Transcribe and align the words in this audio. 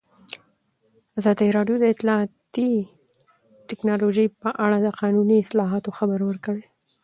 ازادي 1.19 1.47
راډیو 1.57 1.75
د 1.79 1.85
اطلاعاتی 1.93 2.69
تکنالوژي 3.69 4.25
په 4.41 4.49
اړه 4.65 4.77
د 4.81 4.87
قانوني 4.99 5.37
اصلاحاتو 5.43 5.95
خبر 5.97 6.19
ورکړی. 6.25 6.63